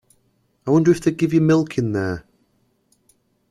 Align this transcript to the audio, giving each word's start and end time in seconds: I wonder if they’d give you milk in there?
I 0.65 0.71
wonder 0.71 0.89
if 0.89 0.99
they’d 1.01 1.17
give 1.19 1.31
you 1.31 1.41
milk 1.41 1.77
in 1.77 1.91
there? 1.91 2.23